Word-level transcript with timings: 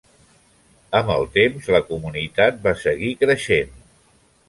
Amb 1.01 1.11
el 1.17 1.27
temps, 1.35 1.69
la 1.77 1.83
comunitat 1.91 2.61
va 2.67 2.77
seguir 2.89 3.15
creixent. 3.25 3.83